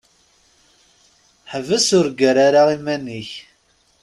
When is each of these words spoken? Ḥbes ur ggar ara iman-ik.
Ḥbes 1.51 1.87
ur 1.97 2.07
ggar 2.17 2.37
ara 2.47 2.61
iman-ik. 2.75 3.31